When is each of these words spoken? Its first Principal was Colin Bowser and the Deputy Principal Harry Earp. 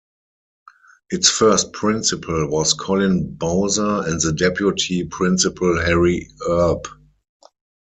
Its 1.11 1.29
first 1.29 1.73
Principal 1.73 2.47
was 2.49 2.73
Colin 2.73 3.35
Bowser 3.35 4.01
and 4.07 4.19
the 4.19 4.33
Deputy 4.33 5.03
Principal 5.03 5.79
Harry 5.79 6.27
Earp. 6.49 6.87